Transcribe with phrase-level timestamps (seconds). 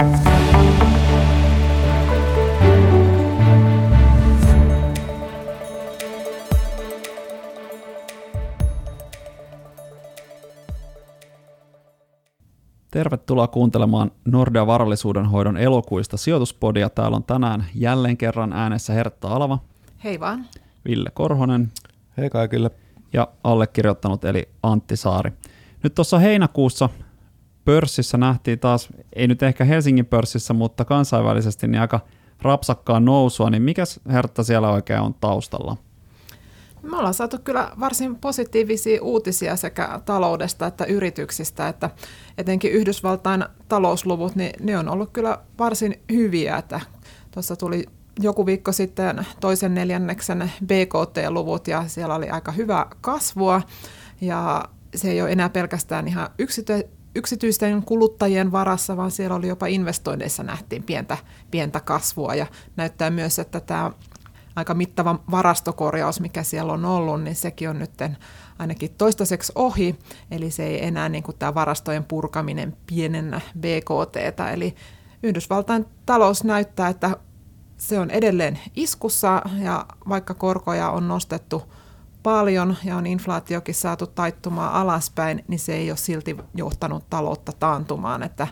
[0.00, 0.12] Tervetuloa
[13.46, 16.90] kuuntelemaan Nordea Varallisuuden hoidon elokuista sijoituspodia.
[16.90, 19.58] Täällä on tänään jälleen kerran äänessä Hertta Alava.
[20.04, 20.46] Hei vaan.
[20.84, 21.72] Ville Korhonen.
[22.16, 22.70] Hei kaikille.
[23.12, 25.32] Ja allekirjoittanut eli Antti Saari.
[25.82, 26.88] Nyt tuossa heinäkuussa
[27.70, 32.00] pörssissä nähtiin taas, ei nyt ehkä Helsingin pörssissä, mutta kansainvälisesti niin aika
[32.42, 35.76] rapsakkaa nousua, niin mikä Hertta siellä oikein on taustalla?
[36.82, 41.90] Me ollaan saatu kyllä varsin positiivisia uutisia sekä taloudesta että yrityksistä, että
[42.38, 46.80] etenkin Yhdysvaltain talousluvut, niin ne on ollut kyllä varsin hyviä, että
[47.30, 47.84] tuossa tuli
[48.20, 53.62] joku viikko sitten toisen neljänneksen BKT-luvut ja siellä oli aika hyvää kasvua
[54.20, 54.64] ja
[54.94, 60.42] se ei ole enää pelkästään ihan yksity- yksityisten kuluttajien varassa, vaan siellä oli jopa investoinneissa
[60.42, 61.18] nähtiin pientä,
[61.50, 62.34] pientä kasvua.
[62.34, 62.46] Ja
[62.76, 63.90] näyttää myös, että tämä
[64.56, 67.90] aika mittava varastokorjaus, mikä siellä on ollut, niin sekin on nyt
[68.58, 69.98] ainakin toistaiseksi ohi,
[70.30, 74.16] eli se ei enää niin kuin tämä varastojen purkaminen pienennä BKT,
[74.52, 74.74] eli
[75.22, 77.16] Yhdysvaltain talous näyttää, että
[77.76, 81.62] se on edelleen iskussa ja vaikka korkoja on nostettu
[82.22, 88.22] paljon ja on inflaatiokin saatu taittumaan alaspäin, niin se ei ole silti johtanut taloutta taantumaan,
[88.22, 88.46] että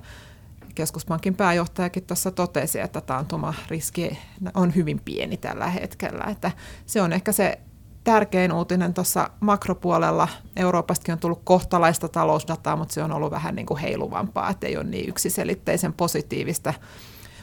[0.74, 4.18] keskuspankin pääjohtajakin tuossa totesi, että taantuma riski
[4.54, 6.24] on hyvin pieni tällä hetkellä.
[6.24, 6.50] Että
[6.86, 7.60] se on ehkä se
[8.04, 10.28] tärkein uutinen tuossa makropuolella.
[10.56, 14.76] Euroopastakin on tullut kohtalaista talousdataa, mutta se on ollut vähän niin kuin heiluvampaa, että ei
[14.76, 16.74] ole niin yksiselitteisen positiivista,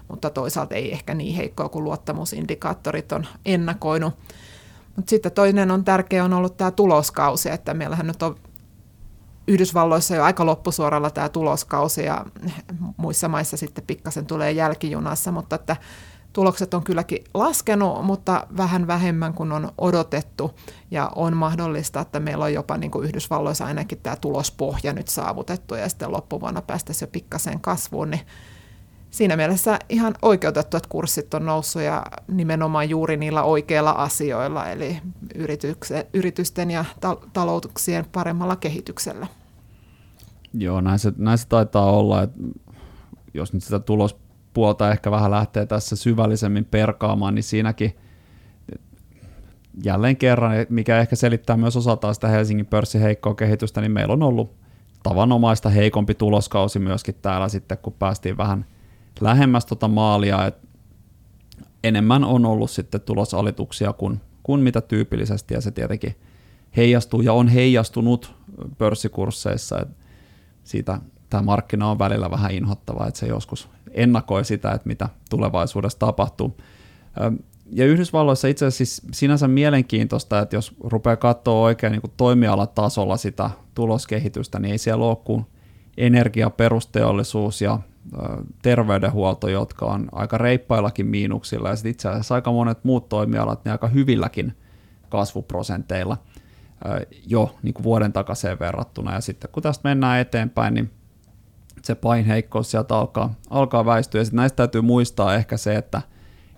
[0.08, 4.14] mutta toisaalta ei ehkä niin heikkoa kuin luottamusindikaattorit on ennakoinut.
[4.96, 8.36] Mutta sitten toinen on tärkeä on ollut tämä tuloskausi, että meillähän nyt on
[9.48, 12.26] Yhdysvalloissa jo aika loppusuoralla tämä tuloskausi ja
[12.98, 15.76] muissa maissa sitten pikkasen tulee jälkijunassa, mutta että
[16.34, 20.52] tulokset on kylläkin laskenut, mutta vähän vähemmän kuin on odotettu.
[20.92, 25.76] Ja on mahdollista, että meillä on jopa niin kuin Yhdysvalloissa ainakin tämä tulospohja nyt saavutettu
[25.76, 28.22] ja sitten loppuvuonna päästäisiin jo pikkasen kasvuun, niin
[29.16, 34.98] siinä mielessä ihan oikeutettu, että kurssit on noussut ja nimenomaan juuri niillä oikeilla asioilla, eli
[36.14, 36.86] yritysten ja
[37.34, 39.28] talouksien paremmalla kehityksellä.
[40.54, 42.40] Joo, näin se, näin se taitaa olla, että
[43.34, 47.96] jos nyt sitä tulospuolta ehkä vähän lähtee tässä syvällisemmin perkaamaan, niin siinäkin
[49.84, 54.24] jälleen kerran, mikä ehkä selittää myös osaltaan sitä Helsingin pörssin heikkoa kehitystä, niin meillä on
[54.24, 54.56] ollut
[55.04, 58.66] tavanomaista heikompi tuloskausi myöskin täällä sitten, kun päästiin vähän–
[59.22, 60.68] lähemmäs tota maalia, että
[61.84, 66.16] enemmän on ollut sitten tulosalituksia kuin, kuin mitä tyypillisesti, ja se tietenkin
[66.78, 68.34] heijastuu ja on heijastunut
[68.78, 69.96] pörssikursseissa, että
[70.64, 71.00] siitä
[71.30, 76.58] tämä markkina on välillä vähän inhottava, että se joskus ennakoi sitä, että mitä tulevaisuudessa tapahtuu.
[77.72, 83.50] Ja Yhdysvalloissa itse asiassa siis sinänsä mielenkiintoista, että jos rupeaa katsoa oikein niin toimialatasolla sitä
[83.76, 85.46] tuloskehitystä, niin ei siellä ole kuin
[85.98, 87.80] energia, perusteollisuus ja
[88.62, 93.72] terveydenhuolto, jotka on aika reippaillakin miinuksilla, ja sitten itse asiassa aika monet muut toimialat, niin
[93.72, 94.58] aika hyvilläkin
[95.10, 96.18] kasvuprosenteilla
[97.28, 100.92] jo niin kuin vuoden takaisin verrattuna, ja sitten kun tästä mennään eteenpäin, niin
[101.84, 106.02] se painheikkous sieltä alkaa, alkaa väistyä, ja sitten näistä täytyy muistaa ehkä se, että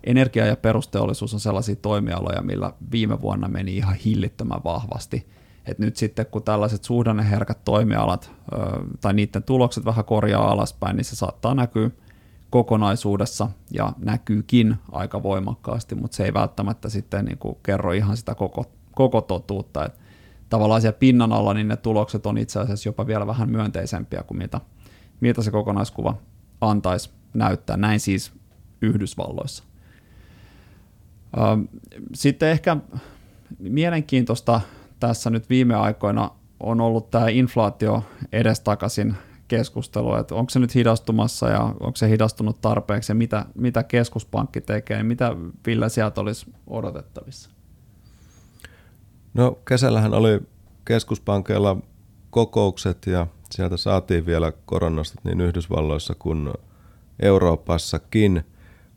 [0.03, 5.27] energia- ja perusteollisuus on sellaisia toimialoja, millä viime vuonna meni ihan hillittömän vahvasti,
[5.67, 8.31] et nyt sitten kun tällaiset suhdanneherkät toimialat
[9.01, 11.89] tai niiden tulokset vähän korjaa alaspäin, niin se saattaa näkyä
[12.49, 18.35] kokonaisuudessa ja näkyykin aika voimakkaasti, mutta se ei välttämättä sitten niin kuin kerro ihan sitä
[18.35, 19.85] koko, koko totuutta.
[19.85, 19.93] Et
[20.49, 24.37] tavallaan siellä pinnan alla niin ne tulokset on itse asiassa jopa vielä vähän myönteisempiä kuin
[24.37, 24.61] mitä,
[25.19, 26.17] mitä se kokonaiskuva
[26.61, 27.77] antaisi näyttää.
[27.77, 28.31] Näin siis
[28.81, 29.63] Yhdysvalloissa.
[32.13, 32.77] Sitten ehkä
[33.59, 34.61] mielenkiintoista
[34.99, 39.15] tässä nyt viime aikoina on ollut tämä inflaatio edestakaisin
[39.47, 44.61] keskustelu, että onko se nyt hidastumassa ja onko se hidastunut tarpeeksi ja mitä, mitä keskuspankki
[44.61, 45.35] tekee, mitä
[45.65, 47.49] Ville sieltä olisi odotettavissa?
[49.33, 50.39] No kesällähän oli
[50.85, 51.77] keskuspankeilla
[52.29, 56.53] kokoukset ja sieltä saatiin vielä koronasta niin Yhdysvalloissa kuin
[57.19, 58.43] Euroopassakin,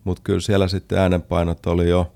[0.05, 2.13] mutta kyllä siellä sitten äänenpainot oli jo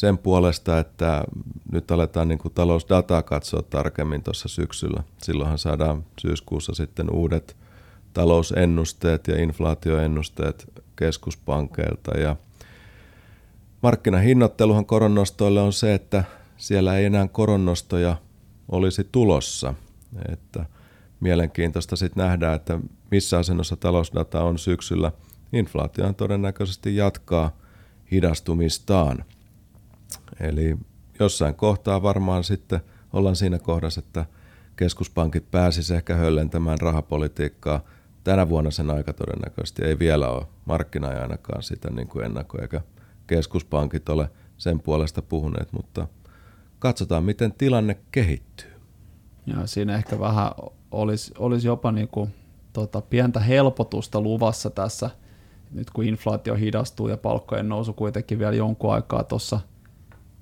[0.00, 1.24] sen puolesta, että
[1.72, 5.02] nyt aletaan niin kuin talousdataa katsoa tarkemmin tuossa syksyllä.
[5.22, 7.56] Silloinhan saadaan syyskuussa sitten uudet
[8.12, 12.18] talousennusteet ja inflaatioennusteet keskuspankeilta.
[12.18, 12.36] Ja
[13.82, 16.24] markkinahinnoitteluhan koronnostoille on se, että
[16.56, 18.16] siellä ei enää koronnostoja
[18.68, 19.74] olisi tulossa.
[20.32, 20.66] Että
[21.20, 22.80] mielenkiintoista sitten nähdä, että
[23.10, 25.12] missä asennossa talousdata on syksyllä
[25.52, 27.56] inflaatio todennäköisesti jatkaa
[28.12, 29.24] hidastumistaan.
[30.40, 30.76] Eli
[31.20, 32.80] jossain kohtaa varmaan sitten
[33.12, 34.24] ollaan siinä kohdassa, että
[34.76, 37.80] keskuspankit pääsisivät ehkä höllentämään rahapolitiikkaa.
[38.24, 40.46] Tänä vuonna sen aika todennäköisesti ei vielä ole.
[40.64, 42.80] Markkina ei ainakaan sitä niin kuin ennakoi, eikä
[43.26, 46.08] keskuspankit ole sen puolesta puhuneet, mutta
[46.78, 48.72] katsotaan, miten tilanne kehittyy.
[49.46, 50.50] Ja siinä ehkä vähän
[50.90, 52.34] olisi, olisi jopa niin kuin,
[52.72, 55.10] tota, pientä helpotusta luvassa tässä,
[55.70, 59.60] nyt kun inflaatio hidastuu ja palkkojen nousu kuitenkin vielä jonkun aikaa tuossa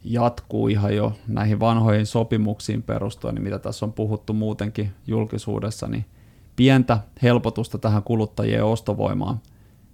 [0.04, 6.04] jatkuu ihan jo näihin vanhoihin sopimuksiin perustuen, niin mitä tässä on puhuttu muutenkin julkisuudessa, niin
[6.56, 9.40] pientä helpotusta tähän kuluttajien ostovoimaan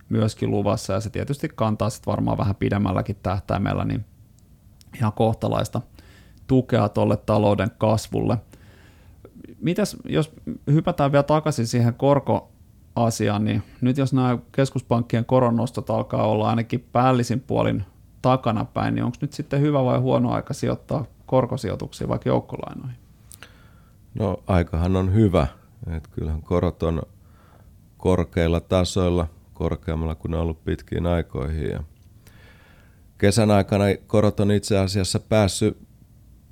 [0.09, 4.05] myöskin luvassa, ja se tietysti kantaa sitten varmaan vähän pidemmälläkin tähtäimellä niin
[4.97, 5.81] ihan kohtalaista
[6.47, 8.39] tukea tuolle talouden kasvulle.
[9.61, 10.33] Mitäs, jos
[10.67, 17.41] hypätään vielä takaisin siihen korkoasiaan, niin nyt jos nämä keskuspankkien koronnostot alkaa olla ainakin päällisin
[17.41, 17.85] puolin
[18.25, 22.97] takana päin, niin onko nyt sitten hyvä vai huono aika sijoittaa korkosijoituksia vaikka joukkolainoihin?
[24.15, 25.47] No aikahan on hyvä.
[25.97, 27.03] että kyllähän korot on
[27.97, 31.71] korkeilla tasoilla, korkeammalla kuin ne on ollut pitkiin aikoihin.
[31.71, 31.83] Ja
[33.19, 35.79] kesän aikana korot on itse asiassa päässyt,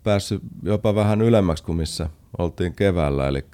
[0.02, 2.08] päässyt jopa vähän ylemmäksi kuin missä
[2.38, 3.44] oltiin keväällä, eli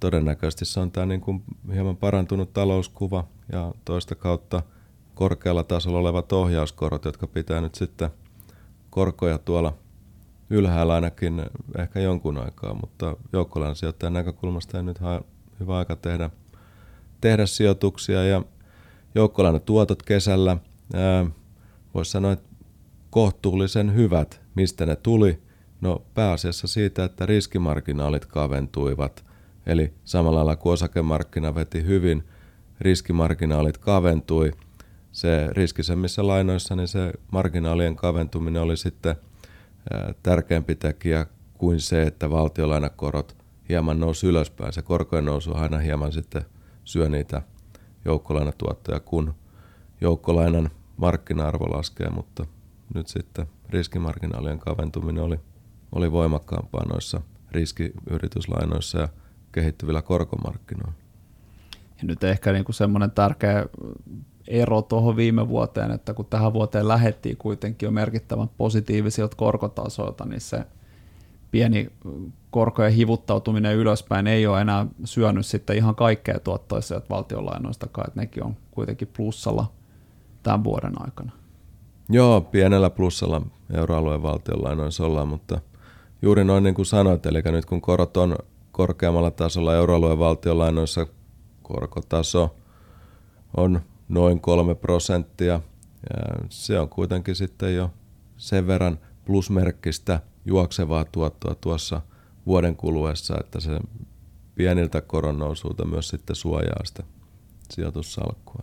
[0.00, 1.42] todennäköisesti se on tämä niin kuin
[1.72, 4.62] hieman parantunut talouskuva ja toista kautta–
[5.18, 8.10] korkealla tasolla olevat ohjauskorot, jotka pitää nyt sitten
[8.90, 9.74] korkoja tuolla
[10.50, 11.46] ylhäällä ainakin
[11.78, 14.98] ehkä jonkun aikaa, mutta joukkolainan sijoittajan näkökulmasta ei nyt
[15.60, 16.30] hyvä aika tehdä,
[17.20, 18.24] tehdä sijoituksia.
[18.24, 18.42] Ja
[19.14, 20.56] joukkolainan tuotot kesällä,
[21.94, 22.48] voisi sanoa, että
[23.10, 25.42] kohtuullisen hyvät, mistä ne tuli,
[25.80, 29.24] no pääasiassa siitä, että riskimarginaalit kaventuivat,
[29.66, 32.24] eli samalla lailla kuin osakemarkkina veti hyvin,
[32.80, 34.52] riskimarginaalit kaventui–
[35.12, 39.16] se riskisemmissä lainoissa niin se marginaalien kaventuminen oli sitten
[40.22, 41.26] tärkeämpi tekijä
[41.58, 43.36] kuin se, että valtiolainakorot
[43.68, 44.72] hieman nousi ylöspäin.
[44.72, 46.42] Se korkojen nousu aina hieman sitten
[46.84, 47.42] syö niitä
[48.04, 49.34] joukkolainatuottoja, kun
[50.00, 52.46] joukkolainan markkina-arvo laskee, mutta
[52.94, 55.40] nyt sitten riskimarginaalien kaventuminen oli,
[55.92, 57.20] oli voimakkaampaa noissa
[57.52, 59.08] riskiyrityslainoissa ja
[59.52, 60.92] kehittyvillä korkomarkkinoilla.
[61.72, 63.66] Ja nyt ehkä niin kuin semmoinen tärkeä
[64.48, 70.40] ero tuohon viime vuoteen, että kun tähän vuoteen lähettiin kuitenkin jo merkittävän positiivisilta korkotasoilta, niin
[70.40, 70.64] se
[71.50, 71.90] pieni
[72.50, 78.44] korkojen hivuttautuminen ylöspäin ei ole enää syönyt sitten ihan kaikkea tuottoa sieltä valtionlainoistakaan, että nekin
[78.44, 79.72] on kuitenkin plussalla
[80.42, 81.32] tämän vuoden aikana.
[82.10, 83.42] Joo, pienellä plussalla
[83.74, 85.60] euroalueen valtionlainoissa ollaan, mutta
[86.22, 88.36] juuri noin niin kuin sanoit, eli nyt kun korot on
[88.72, 91.06] korkeammalla tasolla euroalueen valtionlainoissa,
[91.62, 92.56] korkotaso
[93.56, 95.60] on noin kolme prosenttia.
[96.10, 97.90] Ja se on kuitenkin sitten jo
[98.36, 102.00] sen verran plusmerkkistä juoksevaa tuottoa tuossa
[102.46, 103.80] vuoden kuluessa, että se
[104.54, 107.02] pieniltä koronnousulta myös sitten suojaa sitä
[107.70, 108.62] sijoitussalkkua.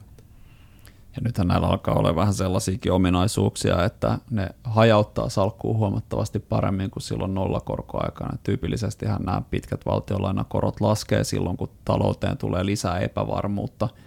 [1.16, 7.04] Ja nythän näillä alkaa olla vähän sellaisiakin ominaisuuksia, että ne hajauttaa salkkuun huomattavasti paremmin kuin
[7.04, 8.38] silloin nollakorkoaikana.
[8.44, 13.90] Tyypillisesti nämä pitkät valtionlainakorot laskee silloin, kun talouteen tulee lisää epävarmuutta–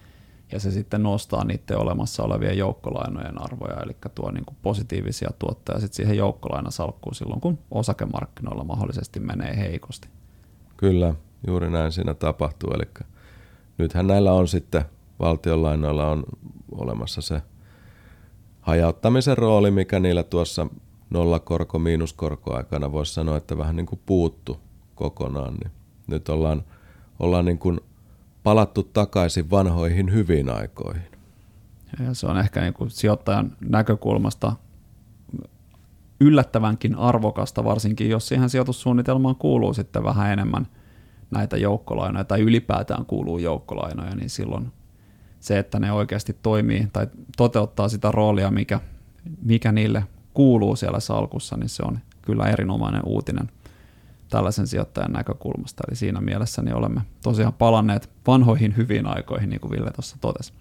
[0.52, 5.80] ja se sitten nostaa niiden olemassa olevien joukkolainojen arvoja, eli tuo niin kuin positiivisia tuottoja
[5.80, 10.08] sitten siihen joukkolainasalkkuun silloin, kun osakemarkkinoilla mahdollisesti menee heikosti.
[10.76, 11.14] Kyllä,
[11.46, 13.06] juuri näin siinä tapahtuu, eli
[13.78, 14.84] nythän näillä on sitten
[15.20, 16.25] valtionlainoilla on
[16.73, 17.42] olemassa se
[18.61, 20.66] hajauttamisen rooli, mikä niillä tuossa
[21.11, 24.61] nollakorko, miinuskorko aikana voisi sanoa, että vähän niin kuin puuttu
[24.94, 25.73] kokonaan, niin
[26.06, 26.64] nyt ollaan,
[27.18, 27.80] ollaan niin kuin
[28.42, 31.02] palattu takaisin vanhoihin hyviin aikoihin.
[32.07, 34.52] Ja se on ehkä niin kuin sijoittajan näkökulmasta
[36.21, 40.66] yllättävänkin arvokasta, varsinkin jos siihen sijoitussuunnitelmaan kuuluu sitten vähän enemmän
[41.30, 44.73] näitä joukkolainoja tai ylipäätään kuuluu joukkolainoja, niin silloin
[45.40, 48.80] se, että ne oikeasti toimii tai toteuttaa sitä roolia, mikä,
[49.42, 50.04] mikä niille
[50.35, 53.50] kuuluu siellä salkussa, niin se on kyllä erinomainen uutinen
[54.28, 55.85] tällaisen sijoittajan näkökulmasta.
[55.88, 60.52] Eli siinä mielessä niin olemme tosiaan palanneet vanhoihin hyviin aikoihin, niin kuin Ville tuossa totesi.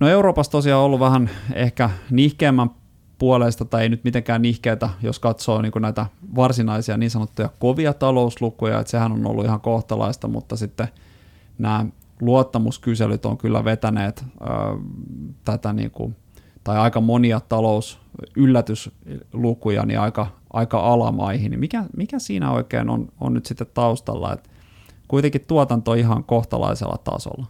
[0.00, 2.70] No Euroopassa tosiaan ollut vähän ehkä nihkeämmän
[3.18, 6.06] puolesta, tai ei nyt mitenkään nihkeitä, jos katsoo niin näitä
[6.36, 10.88] varsinaisia niin sanottuja kovia talouslukuja, että sehän on ollut ihan kohtalaista, mutta sitten
[11.58, 11.86] nämä
[12.20, 14.44] luottamuskyselyt on kyllä vetäneet ö,
[15.44, 16.16] tätä niin kuin,
[16.64, 23.34] tai aika monia talousyllätyslukuja niin aika, aika alamaihin, niin mikä, mikä siinä oikein on, on
[23.34, 24.50] nyt sitten taustalla, että
[25.08, 27.46] kuitenkin tuotanto ihan kohtalaisella tasolla?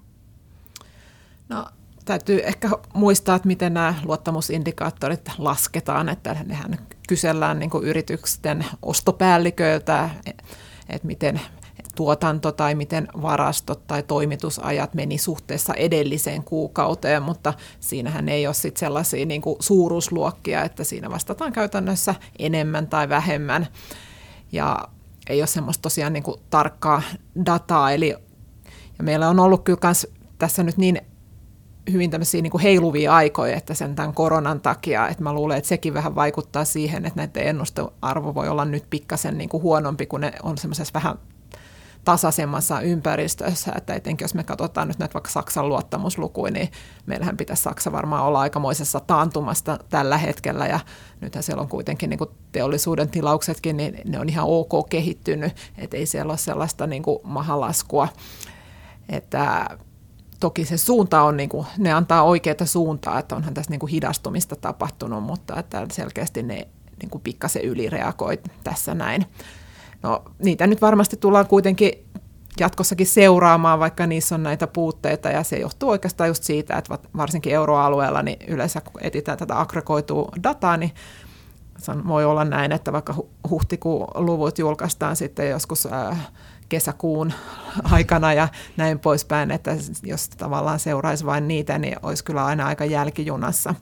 [1.49, 1.67] No
[2.05, 6.79] täytyy ehkä muistaa, että miten nämä luottamusindikaattorit lasketaan, että nehän
[7.09, 10.11] kysellään niin yritysten ostopäälliköiltä,
[10.89, 11.41] että miten
[11.95, 18.77] tuotanto tai miten varastot tai toimitusajat meni suhteessa edelliseen kuukauteen, mutta siinähän ei ole sit
[18.77, 23.67] sellaisia niin kuin suuruusluokkia, että siinä vastataan käytännössä enemmän tai vähemmän.
[24.53, 24.89] Ja
[25.29, 27.03] ei ole semmoista tosiaan niin kuin tarkkaa
[27.47, 28.17] dataa, eli
[28.99, 30.07] ja meillä on ollut kyllä kans
[30.39, 31.01] tässä nyt niin
[31.93, 35.69] hyvin tämmöisiä niin kuin heiluvia aikoja, että sen tämän koronan takia, että mä luulen, että
[35.69, 40.21] sekin vähän vaikuttaa siihen, että näiden ennustearvo voi olla nyt pikkasen niin kuin huonompi, kun
[40.21, 41.19] ne on semmoisessa vähän
[42.05, 46.69] tasaisemmassa ympäristössä, että etenkin jos me katsotaan nyt näitä vaikka Saksan luottamuslukuja, niin
[47.07, 50.81] meillähän pitäisi Saksa varmaan olla aikamoisessa taantumasta tällä hetkellä, ja
[51.21, 55.97] nythän siellä on kuitenkin niin kuin teollisuuden tilauksetkin, niin ne on ihan ok kehittynyt, että
[55.97, 58.09] ei siellä ole sellaista niin kuin mahalaskua,
[59.09, 59.67] että
[60.41, 63.91] toki se suunta on, niin kuin, ne antaa oikeaa suuntaa, että onhan tässä niin kuin
[63.91, 66.69] hidastumista tapahtunut, mutta että selkeästi ne
[67.03, 69.27] niin kuin pikkasen ylireagoi tässä näin.
[70.05, 71.93] No niitä nyt varmasti tullaan kuitenkin
[72.61, 77.53] jatkossakin seuraamaan, vaikka niissä on näitä puutteita, ja se johtuu oikeastaan just siitä, että varsinkin
[77.53, 80.93] euroalueella niin yleensä kun etsitään tätä aggregoitua dataa, niin
[82.09, 83.15] voi olla näin, että vaikka
[83.51, 86.31] huhtikuun luvut julkaistaan sitten joskus äh,
[86.69, 87.33] kesäkuun
[87.93, 92.85] aikana ja näin poispäin, että jos tavallaan seuraisi vain niitä, niin olisi kyllä aina aika
[92.85, 93.75] jälkijunassa.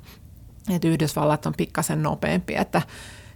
[0.71, 2.83] Että Yhdysvallat on pikkasen nopeampi, että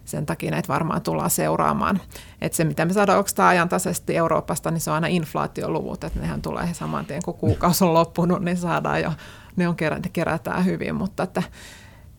[0.07, 1.99] sen takia näitä varmaan tullaan seuraamaan.
[2.41, 6.41] Et se, mitä me saadaan oikeastaan ajantasaisesti Euroopasta, niin se on aina inflaatioluvut, että nehän
[6.41, 9.11] tulee saman tien, kun kuukausi on loppunut, niin saadaan jo,
[9.55, 11.43] ne on kerä, kerätään hyvin, mutta että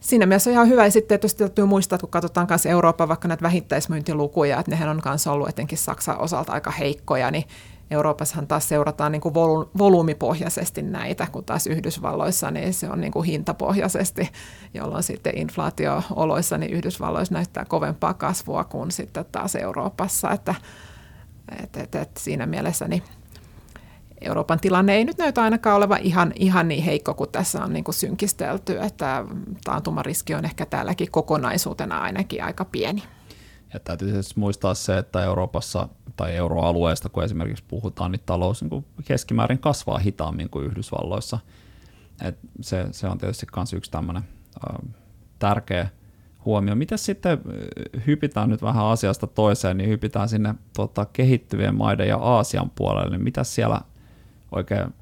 [0.01, 0.85] Siinä mielessä on ihan hyvä.
[0.85, 4.89] Ja sitten tietysti täytyy muistaa, että kun katsotaan myös Euroopan vaikka näitä vähittäismyyntilukuja, että nehän
[4.89, 7.45] on myös ollut etenkin Saksan osalta aika heikkoja, niin
[7.91, 9.35] Euroopassahan taas seurataan niin kuin
[9.79, 14.31] volyymipohjaisesti näitä, kun taas Yhdysvalloissa niin se on niin kuin hintapohjaisesti,
[14.75, 20.55] jolloin sitten inflaatio-oloissa niin Yhdysvalloissa näyttää kovempaa kasvua kuin sitten taas Euroopassa, että
[21.63, 23.03] et, et, et siinä mielessä niin
[24.21, 27.85] Euroopan tilanne ei nyt näytä ainakaan olevan ihan, ihan niin heikko kuin tässä on niin
[27.85, 29.25] kuin synkistelty, että
[29.65, 33.03] taantumariski on ehkä täälläkin kokonaisuutena ainakin aika pieni.
[33.75, 38.85] Ja täytyy siis muistaa se, että Euroopassa tai euroalueesta, kun esimerkiksi puhutaan, niin talous niin
[39.05, 41.39] keskimäärin kasvaa hitaammin kuin Yhdysvalloissa.
[42.23, 44.23] Et se, se on tietysti myös yksi tämmöinen
[45.39, 45.89] tärkeä
[46.45, 46.75] huomio.
[46.75, 47.39] Miten sitten
[48.07, 53.25] hypitään nyt vähän asiasta toiseen, niin hypitään sinne tota, kehittyvien maiden ja Aasian puolelle, niin
[53.25, 53.81] mitä siellä
[54.53, 54.95] oikein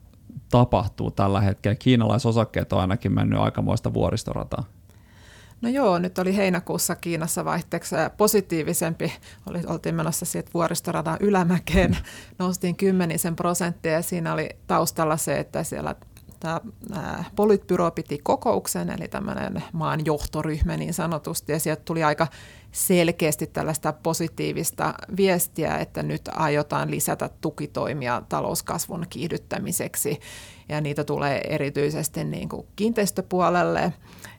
[0.51, 1.75] tapahtuu tällä hetkellä?
[1.75, 4.65] Kiinalaisosakkeet on ainakin mennyt aikamoista vuoristorataa.
[5.63, 9.13] No joo, nyt oli heinäkuussa Kiinassa vaihteeksi positiivisempi.
[9.47, 11.97] Oli, oltiin menossa siitä vuoristoradan ylämäkeen,
[12.39, 15.95] noustiin kymmenisen prosenttia ja siinä oli taustalla se, että siellä
[16.89, 22.27] tämä politbyro piti kokouksen, eli tämmöinen maan johtoryhmä niin sanotusti, ja sieltä tuli aika
[22.73, 30.21] selkeästi tällaista positiivista viestiä, että nyt aiotaan lisätä tukitoimia talouskasvun kiihdyttämiseksi,
[30.69, 33.93] ja niitä tulee erityisesti niin kuin kiinteistöpuolelle,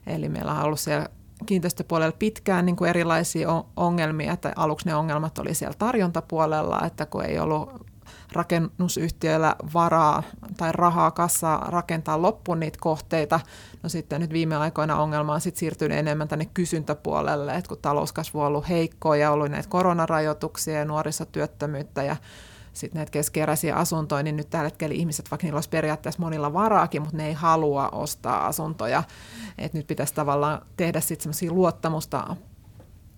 [0.06, 1.08] eli meillä on ollut siellä
[1.46, 7.24] kiinteistöpuolella pitkään niin kuin erilaisia ongelmia, että aluksi ne ongelmat oli siellä tarjontapuolella, että kun
[7.24, 7.87] ei ollut
[8.32, 10.22] rakennusyhtiöillä varaa
[10.56, 13.40] tai rahaa kassaa rakentaa loppuun niitä kohteita.
[13.82, 18.40] No sitten nyt viime aikoina ongelma on sitten siirtynyt enemmän tänne kysyntäpuolelle, että kun talouskasvu
[18.40, 22.16] on ollut heikkoa ja ollut näitä koronarajoituksia ja nuorisotyöttömyyttä ja
[22.72, 27.02] sitten näitä keskeräisiä asuntoja, niin nyt tällä hetkellä ihmiset, vaikka niillä olisi periaatteessa monilla varaakin,
[27.02, 29.02] mutta ne ei halua ostaa asuntoja.
[29.58, 32.36] Et nyt pitäisi tavallaan tehdä sitten semmoisia luottamusta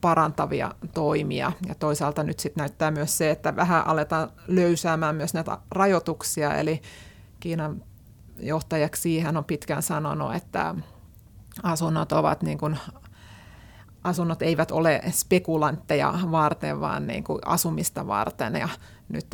[0.01, 1.53] parantavia toimia.
[1.69, 6.83] Ja toisaalta nyt sitten näyttää myös se, että vähän aletaan löysäämään myös näitä rajoituksia, eli
[7.41, 7.83] Kiinan
[8.41, 10.75] johtajaksi hän on pitkään sanonut, että
[11.63, 12.79] asunnot ovat niin kuin
[14.05, 18.55] asunnot eivät ole spekulantteja varten, vaan niin kuin asumista varten.
[18.55, 18.69] Ja
[19.09, 19.27] nyt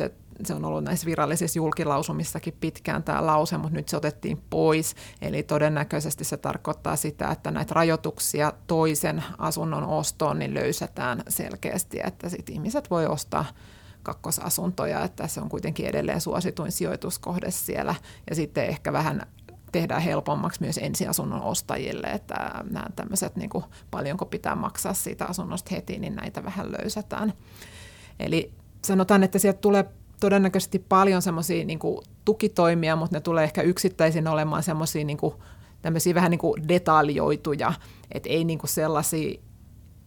[0.45, 4.95] se on ollut näissä virallisissa julkilausumissakin pitkään tämä lause, mutta nyt se otettiin pois.
[5.21, 12.29] Eli todennäköisesti se tarkoittaa sitä, että näitä rajoituksia toisen asunnon ostoon niin löysätään selkeästi, että
[12.29, 13.45] sit ihmiset voi ostaa
[14.03, 17.95] kakkosasuntoja, että se on kuitenkin edelleen suosituin sijoituskohde siellä.
[18.29, 19.21] Ja sitten ehkä vähän
[19.71, 25.75] tehdään helpommaksi myös ensiasunnon ostajille, että nämä tämmöiset, niin kuin, paljonko pitää maksaa siitä asunnosta
[25.75, 27.33] heti, niin näitä vähän löysätään.
[28.19, 28.53] Eli
[28.85, 29.85] sanotaan, että sieltä tulee
[30.19, 31.79] todennäköisesti paljon semmoisia niin
[32.25, 35.17] tukitoimia, mutta ne tulee ehkä yksittäisin olemaan semmoisia niin
[36.13, 37.73] vähän niin kuin detaljoituja,
[38.11, 39.39] että ei niin kuin sellaisia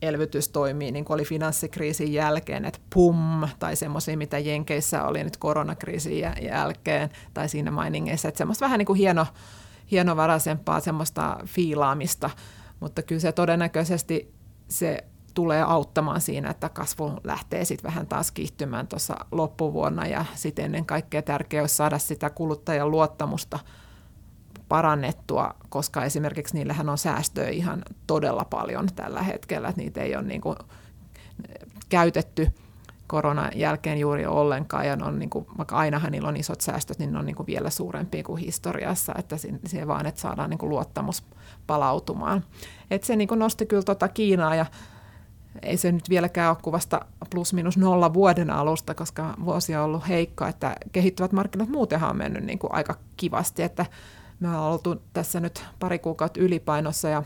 [0.02, 6.18] elvytystoimia, niin kuin oli finanssikriisin jälkeen, että pum, tai semmoisia, mitä Jenkeissä oli nyt koronakriisin
[6.42, 9.26] jälkeen, tai siinä mainingeissa, että semmoista vähän niin kuin hieno,
[9.90, 12.30] hienovaraisempaa semmoista fiilaamista,
[12.80, 14.34] mutta kyllä se todennäköisesti
[14.68, 20.64] se tulee auttamaan siinä, että kasvu lähtee sitten vähän taas kiihtymään tuossa loppuvuonna ja sitten
[20.64, 23.58] ennen kaikkea tärkeää olisi saada sitä kuluttajan luottamusta
[24.68, 30.24] parannettua, koska esimerkiksi niillähän on säästöä ihan todella paljon tällä hetkellä, että niitä ei ole
[30.24, 30.56] niin kuin
[31.88, 32.52] käytetty
[33.06, 37.12] koronan jälkeen juuri ollenkaan, ja on niin kuin, vaikka ainahan niillä on isot säästöt, niin
[37.12, 40.70] ne on niin kuin vielä suurempia kuin historiassa, että se vaan, että saadaan niin kuin
[40.70, 41.24] luottamus
[41.66, 42.44] palautumaan.
[42.90, 44.66] Et se niin kuin nosti kyllä tuota Kiinaa, ja
[45.62, 50.08] ei se nyt vieläkään ole kuvasta plus minus nolla vuoden alusta, koska vuosi on ollut
[50.08, 53.86] heikko, että kehittyvät markkinat muutenhan on mennyt niin kuin aika kivasti, että
[54.40, 57.22] me ollaan oltu tässä nyt pari kuukautta ylipainossa ja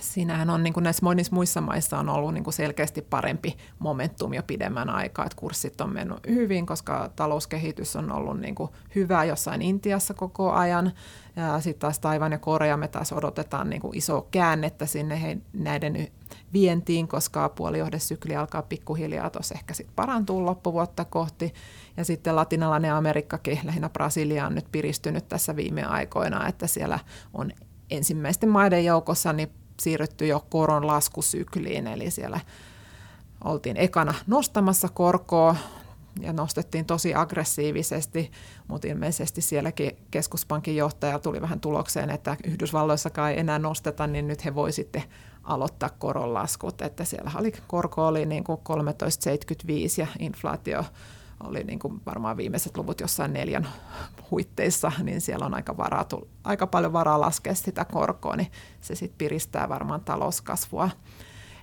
[0.00, 4.34] Siinähän on niin kuin näissä monissa muissa maissa on ollut niin kuin selkeästi parempi momentum
[4.34, 9.24] jo pidemmän aikaa, että kurssit on mennyt hyvin, koska talouskehitys on ollut niin kuin hyvä
[9.24, 10.92] jossain Intiassa koko ajan.
[11.36, 15.38] Ja sitten taas Taivan ja Korea me taas odotetaan niin kuin iso käännettä sinne he,
[15.52, 16.08] näiden
[16.52, 21.54] vientiin, koska puolijohdesykli alkaa pikkuhiljaa tuossa ehkä sitten parantua loppuvuotta kohti.
[21.96, 26.98] Ja sitten latinalainen Amerikkakin, lähinnä Brasilia on nyt piristynyt tässä viime aikoina, että siellä
[27.34, 27.50] on
[27.90, 29.50] ensimmäisten maiden joukossa niin
[29.80, 32.40] siirrytty jo koron laskusykliin, eli siellä
[33.44, 35.56] oltiin ekana nostamassa korkoa
[36.20, 38.30] ja nostettiin tosi aggressiivisesti,
[38.68, 44.44] mutta ilmeisesti sielläkin keskuspankin johtaja tuli vähän tulokseen, että Yhdysvalloissakaan ei enää nosteta, niin nyt
[44.44, 45.04] he voi sitten
[45.44, 50.84] aloittaa koronlaskut, että siellä oli, korko oli niin kuin 13,75 ja inflaatio
[51.44, 53.68] oli niin kuin varmaan viimeiset luvut jossain neljän
[54.30, 56.08] huitteissa, niin siellä on aika, varaa,
[56.44, 60.90] aika paljon varaa laskea sitä korkoa, niin se sitten piristää varmaan talouskasvua.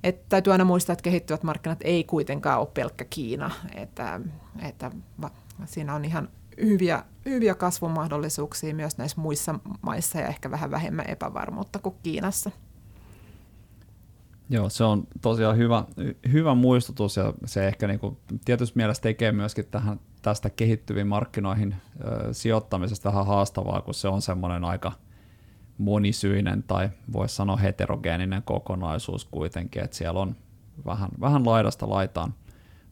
[0.03, 4.21] Et täytyy aina muistaa, että kehittyvät markkinat ei kuitenkaan ole pelkkä Kiina, että,
[4.61, 4.91] että
[5.65, 6.29] siinä on ihan
[6.61, 12.51] hyviä, hyviä kasvumahdollisuuksia myös näissä muissa maissa ja ehkä vähän vähemmän epävarmuutta kuin Kiinassa.
[14.49, 15.83] Joo, se on tosiaan hyvä,
[16.31, 21.75] hyvä muistutus ja se ehkä niin kuin tietysti mielessä tekee myöskin tähän, tästä kehittyviin markkinoihin
[22.05, 24.91] ö, sijoittamisesta vähän haastavaa, kun se on semmoinen aika
[25.77, 30.35] monisyinen tai voisi sanoa heterogeeninen kokonaisuus kuitenkin, että siellä on
[30.85, 32.33] vähän, vähän laidasta laitaan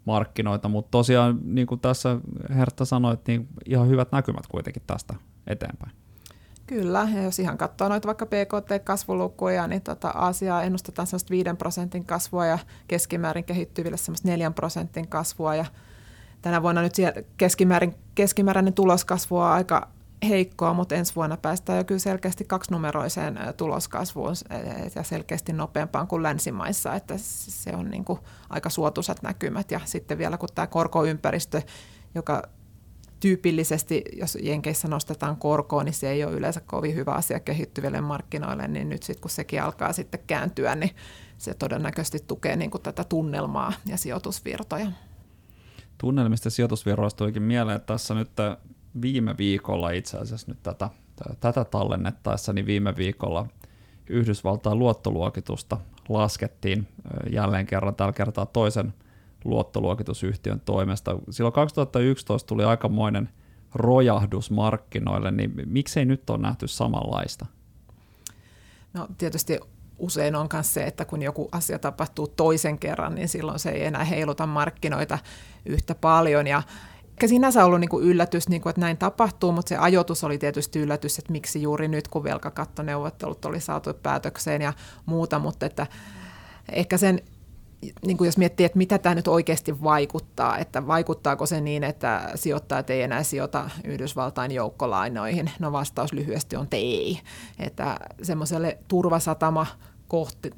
[0.05, 2.17] markkinoita, mutta tosiaan niin kuin tässä
[2.55, 5.13] Hertta sanoi, niin ihan hyvät näkymät kuitenkin tästä
[5.47, 6.02] eteenpäin.
[6.67, 12.05] Kyllä, ja jos ihan katsoo noita vaikka PKT-kasvulukuja, niin tota Aasiaa ennustetaan sellaista 5 prosentin
[12.05, 15.55] kasvua ja keskimäärin kehittyville sellaista 4 prosentin kasvua.
[15.55, 15.65] Ja
[16.41, 16.93] tänä vuonna nyt
[17.37, 19.87] keskimäärin, keskimääräinen tuloskasvu on aika
[20.29, 24.35] heikkoa, mutta ensi vuonna päästään jo kyllä selkeästi kaksinumeroiseen tuloskasvuun
[24.95, 29.71] ja selkeästi nopeampaan kuin länsimaissa, että se on niin kuin aika suotuisat näkymät.
[29.71, 31.61] Ja sitten vielä kun tämä korkoympäristö,
[32.15, 32.43] joka
[33.23, 38.67] tyypillisesti, jos Jenkeissä nostetaan korkoa, niin se ei ole yleensä kovin hyvä asia kehittyville markkinoille,
[38.67, 40.91] niin nyt sitten kun sekin alkaa sitten kääntyä, niin
[41.37, 44.91] se todennäköisesti tukee niin kuin tätä tunnelmaa ja sijoitusvirtoja.
[45.97, 48.29] Tunnelmista sijoitusvirroista tuikin mieleen, että tässä nyt
[49.01, 50.89] viime viikolla itse asiassa nyt tätä,
[51.39, 53.47] tätä tallennettaessa, niin viime viikolla
[54.09, 55.77] Yhdysvaltain luottoluokitusta
[56.09, 56.87] laskettiin
[57.29, 58.93] jälleen kerran, tällä kertaa toisen
[59.45, 61.19] luottoluokitusyhtiön toimesta.
[61.29, 63.29] Silloin 2011 tuli aikamoinen
[63.75, 67.45] rojahdus markkinoille, niin miksei nyt ole nähty samanlaista?
[68.93, 69.59] No tietysti
[69.97, 73.85] usein on myös se, että kun joku asia tapahtuu toisen kerran, niin silloin se ei
[73.85, 75.19] enää heiluta markkinoita
[75.65, 76.47] yhtä paljon.
[76.47, 76.63] Ja
[77.09, 80.37] eikä sinänsä ollut niin kuin yllätys, niin kuin, että näin tapahtuu, mutta se ajoitus oli
[80.37, 84.73] tietysti yllätys, että miksi juuri nyt, kun velkakattoneuvottelut oli saatu päätökseen ja
[85.05, 85.87] muuta, mutta että
[86.71, 87.21] ehkä sen
[88.05, 92.31] niin kuin jos miettii, että mitä tämä nyt oikeasti vaikuttaa, että vaikuttaako se niin, että
[92.35, 95.51] sijoittajat ei enää sijoita Yhdysvaltain joukkolainoihin?
[95.59, 97.19] No vastaus lyhyesti on, että ei.
[97.59, 99.65] Että semmoiselle turvasatama
[100.07, 100.49] kohti,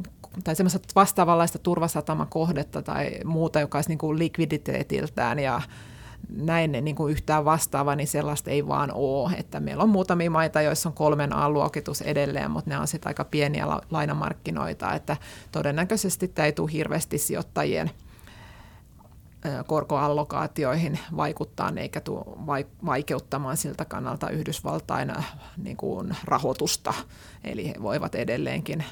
[0.43, 5.61] tai semmoista vastaavanlaista turvasatamakohdetta tai muuta, joka olisi niin kuin likviditeetiltään ja
[6.29, 9.31] näin niin kuin yhtään vastaava, niin sellaista ei vaan ole.
[9.37, 13.23] Että meillä on muutamia maita, joissa on kolmen A-luokitus edelleen, mutta ne on sitten aika
[13.23, 15.17] pieniä lainamarkkinoita, että
[15.51, 17.91] todennäköisesti tämä ei tule hirveästi sijoittajien
[19.67, 22.25] korkoallokaatioihin vaikuttaa eikä tule
[22.85, 25.13] vaikeuttamaan siltä kannalta Yhdysvaltain
[25.57, 26.93] niin kuin rahoitusta.
[27.43, 28.83] Eli he voivat edelleenkin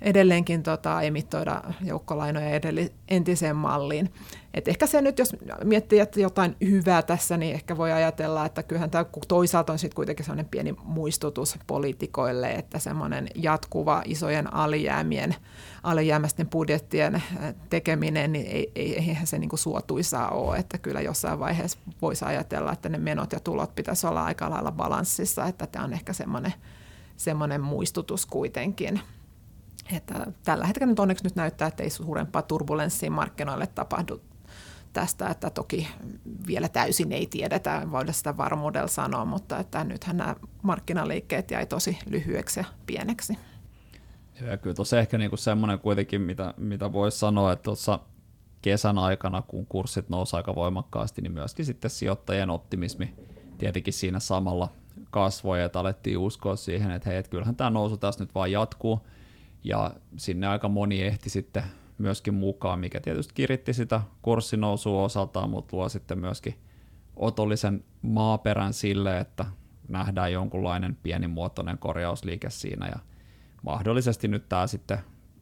[0.00, 4.12] edelleenkin tota, emittoida joukkolainoja edelli, entiseen malliin.
[4.54, 8.62] Et ehkä se nyt, jos miettii että jotain hyvää tässä, niin ehkä voi ajatella, että
[8.62, 15.34] kyllähän tämä toisaalta on sitten kuitenkin sellainen pieni muistutus poliitikoille, että semmoinen jatkuva isojen alijäämien,
[15.82, 21.00] alijäämäisten budjettien äh, tekeminen, niin ei, ei, eihän se niin kuin suotuisaa ole, että kyllä
[21.00, 25.66] jossain vaiheessa voisi ajatella, että ne menot ja tulot pitäisi olla aika lailla balanssissa, että
[25.66, 26.54] tämä on ehkä semmoinen–
[27.16, 29.00] semmoinen muistutus kuitenkin.
[29.92, 34.20] Että tällä hetkellä nyt onneksi nyt näyttää, että ei suurempaa turbulenssia markkinoille tapahdu
[34.92, 35.88] tästä, että toki
[36.46, 41.98] vielä täysin ei tiedetä, voida sitä varmuudella sanoa, mutta että nythän nämä markkinaliikkeet jäi tosi
[42.10, 43.38] lyhyeksi ja pieneksi.
[44.40, 47.98] Ja kyllä tuossa ehkä niinku semmoinen kuitenkin, mitä, mitä voisi sanoa, että tuossa
[48.62, 53.14] kesän aikana, kun kurssit nousi aika voimakkaasti, niin myöskin sitten sijoittajien optimismi
[53.58, 54.68] tietenkin siinä samalla
[55.10, 59.06] kasvoi, että alettiin uskoa siihen, että hei, että kyllähän tämä nousu tässä nyt vaan jatkuu,
[59.66, 61.62] ja sinne aika moni ehti sitten
[61.98, 66.54] myöskin mukaan, mikä tietysti kiritti sitä kurssinousua osaltaan, mutta luo sitten myöskin
[67.16, 69.44] otollisen maaperän sille, että
[69.88, 72.86] nähdään jonkunlainen pienimuotoinen korjausliike siinä.
[72.86, 72.98] Ja
[73.62, 74.98] mahdollisesti nyt tämä sitten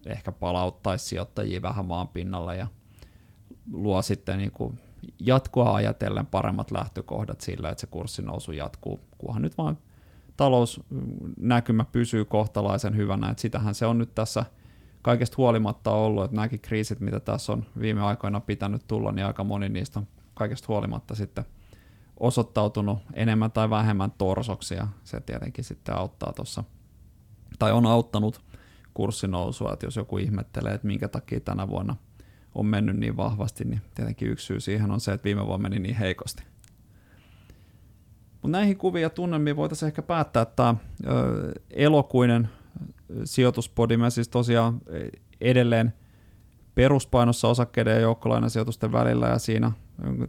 [0.07, 2.67] ehkä palauttaisi sijoittajia vähän maan pinnalle ja
[3.73, 4.81] luo sitten niin kuin
[5.21, 9.79] jatkoa ajatellen paremmat lähtökohdat sillä, että se kurssinousu jatkuu, kunhan nyt vaan
[10.37, 14.45] talousnäkymä pysyy kohtalaisen hyvänä, että sitähän se on nyt tässä
[15.03, 19.45] kaikesta huolimatta ollut, että nämäkin kriisit, mitä tässä on viime aikoina pitänyt tulla, niin aika
[19.45, 21.45] moni niistä on kaikesta huolimatta sitten
[22.21, 26.65] osoittautunut enemmän tai vähemmän torsoksi, ja se tietenkin sitten auttaa tuossa,
[27.59, 28.41] tai on auttanut
[28.95, 31.97] kurssinousua, että jos joku ihmettelee, että minkä takia tänä vuonna
[32.55, 35.79] on mennyt niin vahvasti, niin tietenkin yksi syy siihen on se, että viime vuonna meni
[35.79, 36.43] niin heikosti.
[38.45, 40.75] Mutta näihin kuviin ja tunnelmiin voitaisiin ehkä päättää, tämä
[41.71, 42.49] elokuinen
[43.25, 44.81] sijoituspodi, me siis tosiaan
[45.41, 45.93] edelleen
[46.75, 49.73] peruspainossa osakkeiden ja joukkolainasijoitusten välillä ja siinä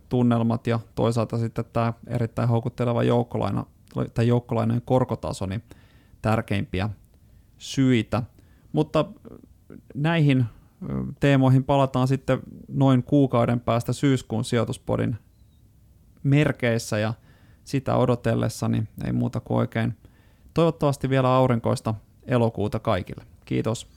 [0.10, 3.66] tunnelmat ja toisaalta sitten tämä erittäin houkutteleva joukkolaina
[4.14, 5.64] tai joukkolainen korkotaso, niin
[6.22, 6.90] tärkeimpiä
[7.58, 8.24] syitä.
[8.72, 9.06] Mutta
[9.96, 10.46] näihin
[11.20, 15.16] teemoihin palataan sitten noin kuukauden päästä syyskuun sijoituspodin
[16.24, 17.14] merkeissä ja
[17.66, 19.98] sitä odotellessani ei muuta kuin oikein
[20.54, 21.94] toivottavasti vielä aurinkoista
[22.26, 23.24] elokuuta kaikille.
[23.46, 23.88] Kiitos.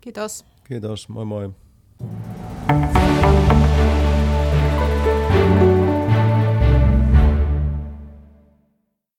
[0.00, 0.44] Kiitos.
[0.64, 1.50] Kiitos, moi moi.
[2.68, 3.05] thank you